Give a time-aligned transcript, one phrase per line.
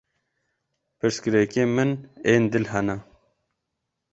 [0.99, 1.89] Pirsgirêkên min
[2.33, 2.95] ên dil hene.